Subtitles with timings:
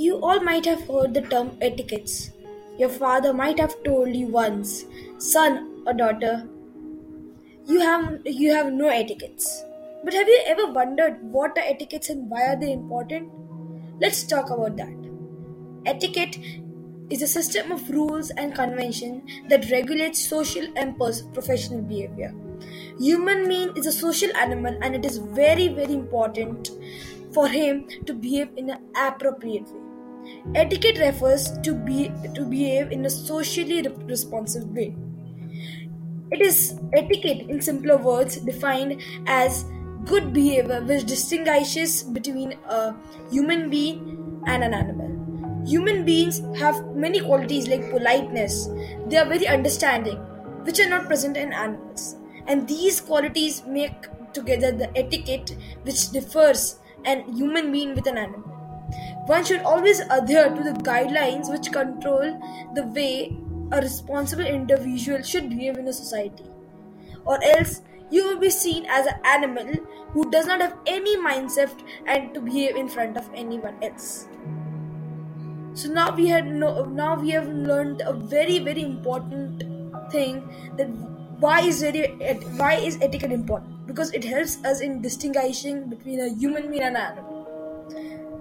[0.00, 2.30] You all might have heard the term etiquettes.
[2.78, 4.86] Your father might have told you once,
[5.18, 6.48] son or daughter,
[7.66, 9.62] you have you have no etiquettes.
[10.02, 13.28] But have you ever wondered what are etiquettes and why are they important?
[14.00, 15.10] Let's talk about that.
[15.84, 16.38] Etiquette
[17.10, 19.20] is a system of rules and convention
[19.50, 20.96] that regulates social and
[21.34, 22.32] professional behavior.
[22.98, 26.72] Human being is a social animal and it is very very important
[27.34, 29.89] for him to behave in an appropriate way.
[30.54, 34.94] Etiquette refers to be to behave in a socially responsive way.
[36.32, 39.64] It is etiquette, in simpler words, defined as
[40.04, 42.94] good behavior which distinguishes between a
[43.30, 45.10] human being and an animal.
[45.66, 48.68] Human beings have many qualities like politeness,
[49.08, 50.16] they are very understanding,
[50.64, 52.16] which are not present in animals.
[52.46, 58.49] And these qualities make together the etiquette which differs an human being with an animal.
[59.30, 62.32] One should always adhere to the guidelines which control
[62.74, 63.36] the way
[63.70, 66.42] a responsible individual should behave in a society.
[67.24, 69.72] Or else, you will be seen as an animal
[70.14, 71.70] who does not have any mindset
[72.06, 74.26] and to behave in front of anyone else.
[75.74, 79.62] So now we had no, now we have learned a very very important
[80.10, 80.42] thing
[80.76, 80.88] that
[81.38, 82.08] why is very
[82.56, 86.96] why is etiquette important because it helps us in distinguishing between a human being and
[86.96, 87.39] an animal.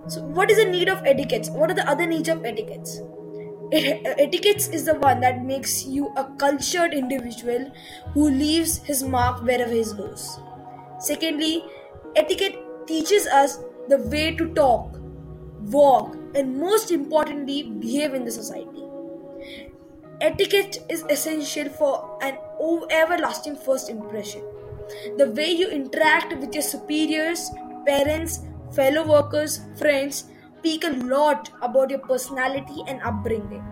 [0.07, 1.49] So, what is the need of etiquettes?
[1.49, 3.01] What are the other needs of etiquettes?
[3.71, 7.71] Uh, etiquettes is the one that makes you a cultured individual
[8.13, 10.39] who leaves his mark wherever he goes.
[10.99, 11.63] Secondly,
[12.15, 14.99] etiquette teaches us the way to talk,
[15.69, 18.83] walk, and most importantly, behave in the society.
[20.21, 22.37] Etiquette is essential for an
[22.89, 24.41] everlasting first impression.
[25.17, 27.51] The way you interact with your superiors,
[27.85, 28.39] parents,
[28.73, 30.25] fellow workers, friends
[30.59, 33.63] speak a lot about your personality and upbringing.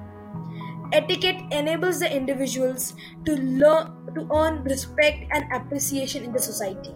[0.94, 2.94] Etiquette enables the individuals
[3.26, 6.96] to learn to earn respect and appreciation in the society.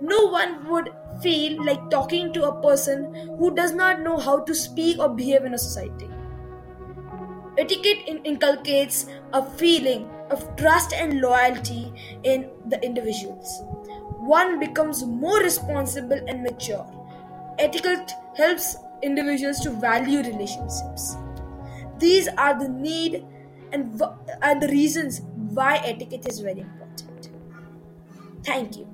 [0.00, 0.90] No one would
[1.22, 5.44] feel like talking to a person who does not know how to speak or behave
[5.44, 6.10] in a society.
[7.56, 11.92] Etiquette inculcates a feeling of trust and loyalty
[12.24, 13.62] in the individuals.
[14.18, 16.84] One becomes more responsible and mature
[17.58, 21.16] Etiquette helps individuals to value relationships.
[21.98, 23.24] These are the need
[23.72, 24.00] and,
[24.42, 27.30] and the reasons why etiquette is very important.
[28.44, 28.93] Thank you.